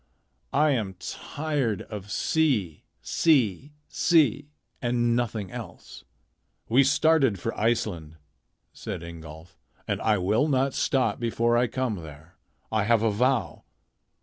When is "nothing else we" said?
5.15-6.83